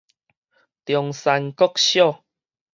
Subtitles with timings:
[0.85, 2.23] 中山國小